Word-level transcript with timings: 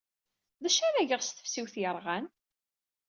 D 0.63 0.65
acu 0.67 0.81
ara 0.87 1.07
geɣ 1.09 1.21
s 1.23 1.29
tesfiwt 1.31 1.75
yerɣan? 1.81 2.25